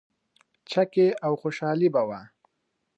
چکې 0.71 1.05
او 1.25 1.31
خوشحالي 1.41 1.89
به 1.93 2.01
وه. 2.07 2.21